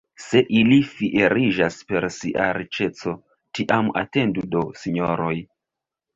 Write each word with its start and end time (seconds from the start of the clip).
Se 0.27 0.39
ili 0.59 0.77
fieriĝas 0.93 1.77
per 1.91 2.07
sia 2.15 2.47
riĉeco, 2.59 3.15
tiam 3.61 3.93
atendu 4.03 4.47
do, 4.57 4.65
sinjoroj! 4.87 5.33